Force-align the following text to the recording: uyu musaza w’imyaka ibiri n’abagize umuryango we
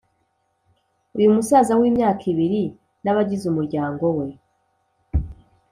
uyu 1.17 1.29
musaza 1.35 1.73
w’imyaka 1.79 2.23
ibiri 2.31 2.61
n’abagize 3.03 3.45
umuryango 3.47 4.05
we 4.17 4.27